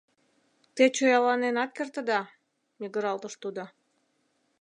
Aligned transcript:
Те 0.75 0.83
чояланенат 0.95 1.71
кертыда!— 1.77 2.21
мӱгыралтыш 2.79 3.33
тудо. 3.43 3.63